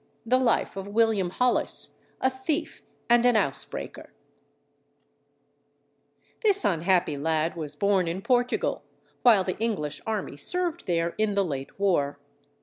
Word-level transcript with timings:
The 0.25 0.39
Life 0.39 0.77
of 0.77 0.87
WILLIAM 0.87 1.29
HOLLIS, 1.29 2.03
a 2.21 2.31
Thief 2.31 2.81
and 3.07 3.23
an 3.23 3.35
Housebreaker 3.35 4.11
This 6.41 6.65
unhappy 6.65 7.17
lad 7.19 7.55
was 7.55 7.75
born 7.75 8.07
in 8.07 8.23
Portugal, 8.23 8.83
while 9.21 9.43
the 9.43 9.59
English 9.59 10.01
army 10.07 10.37
served 10.37 10.87
there 10.87 11.13
in 11.19 11.35
the 11.35 11.45
late 11.45 11.77
war. 11.79 12.17